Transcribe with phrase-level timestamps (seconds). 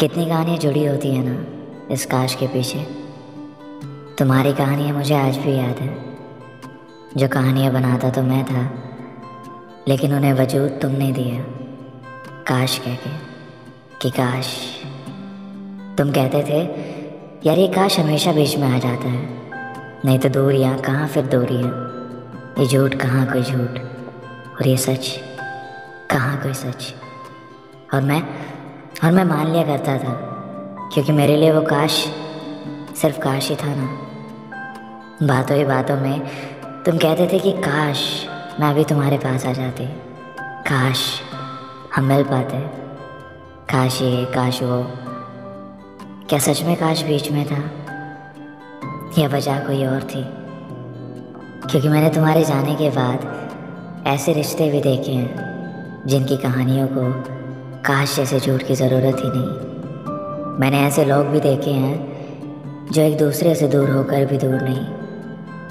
[0.00, 1.46] कितनी कहानियाँ जुड़ी होती हैं ना,
[1.94, 2.78] इस काश के पीछे।
[4.18, 6.04] तुम्हारी कहानियाँ मुझे आज भी याद है।
[7.16, 8.70] जो कहानियाँ बनाता तो मैं था,
[9.88, 11.40] लेकिन उन्हें वजूद तुमने दिया
[12.42, 13.10] काश कह के
[14.02, 14.58] कि काश।
[15.98, 16.60] तुम कहते थे,
[17.48, 19.28] यार, ये काश हमेशा बीच में आ जाता है।
[20.04, 21.88] नहीं तो दूरियाँ कहाँ फिर दूरियाँ
[22.58, 23.80] ये झूठ कहाँ कोई झूठ?
[24.60, 25.20] और ये सच
[26.10, 26.94] कहाँ कोई सच?
[27.94, 28.22] और मैं
[29.04, 30.12] और मैं मान लिया करता था,
[30.92, 31.92] क्योंकि मेरे लिए वो काश
[32.96, 33.86] सिर्फ़ काश ही था ना।
[35.22, 36.20] बातों ही बातों में
[36.84, 38.26] तुम कहते थे कि काश
[38.60, 39.86] मैं अभी तुम्हारे पास आ जाती,
[40.40, 41.20] काश
[41.96, 42.58] हम मिल पाते।
[43.70, 44.82] काश ये, काश वो।
[46.28, 47.62] क्या सच में काश बीच में था?
[49.18, 50.24] या वजह कोई और थी?
[51.70, 55.30] क्योंकि मैंने तुम्हारे जाने के बाद ऐसे रिश्ते भी देखे हैं,
[56.06, 57.38] जिनकी कहानियों को
[57.86, 63.16] काश जैसे झूठ की ज़रूरत ही नहीं। मैंने ऐसे लोग भी देखे हैं, जो एक
[63.18, 64.84] दूसरे से दूर होकर भी दूर नहीं।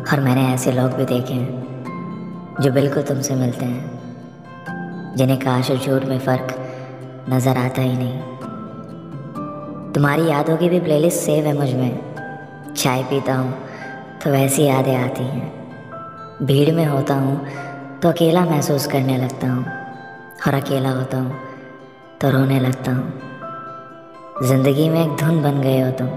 [0.04, 5.78] और मैंने ऐसे लोग भी देखे हैं, जो बिल्कुल तुमसे मिलते हैं, जिन्हें काश और
[5.78, 6.56] झूठ में फ़र्क
[7.30, 8.20] नज़र आता ही नहीं।
[9.94, 13.54] तुम्हारी यादों की भी प्लेलिस्ट सेव है मुझमें। चाय पीता हूँ
[14.24, 19.66] तो वैसी यादें आती हैं। भीड़ में होता हूँ तो अकेला महसूस करने लगता हूँ,
[20.48, 21.46] और अकेला होता हूँ
[22.22, 26.08] तो रोने लगता हूँ। ज़िंदगी में एक धुन बन गए हो तुम।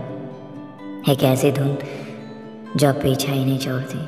[1.13, 1.77] एक ऐसी धुन
[2.77, 3.99] जो पीछा ही नहीं छोड़ती।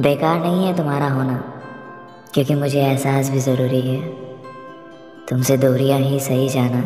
[0.00, 1.34] बेकार नहीं है तुम्हारा होना,
[2.34, 4.00] क्योंकि मुझे एहसास भी ज़रूरी है।
[5.28, 6.82] तुमसे दूरियाँ ही सही जाना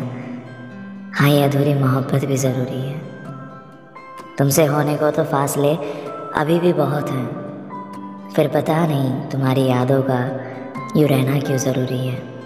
[1.13, 2.97] हाँ ये अधूरी मोहब्बत भी ज़रूरी है।
[4.37, 5.73] तुमसे होने को तो फासले
[6.35, 10.19] अभी भी बहुत हैं। फिर पता नहीं तुम्हारी यादों का
[10.99, 12.38] यूँ रहना क्यों ज़रूरी है।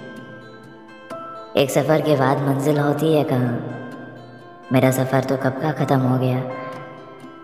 [1.55, 6.17] एक सफ़र के बाद मंजिल होती है कहाँ। मेरा सफ़र तो कब का ख़त्म हो
[6.19, 6.39] गया,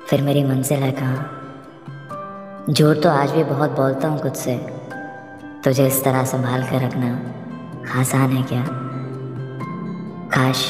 [0.10, 4.56] फिर मेरी मंजिल है कहाँ। झूठ तो आज भी बहुत बोलता हूँ खुद से
[5.64, 7.12] तुझे इस तरह संभाल कर रखना
[8.00, 8.64] आसान है क्या?
[10.34, 10.66] काश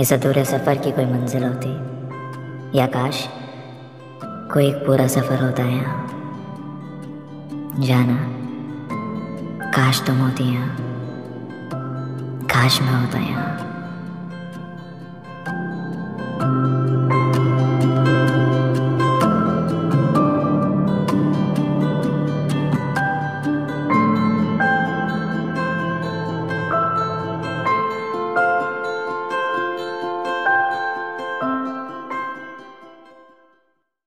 [0.00, 1.74] इस अधूरे सफ़र की कोई मंजिल होती,
[2.78, 3.26] या काश
[4.52, 5.96] कोई एक पूरा सफ़र होता है यहाँ।
[7.80, 8.18] जाना,
[9.72, 10.92] काश तुम होती यहाँ।
[12.54, 13.73] karşıma odaya.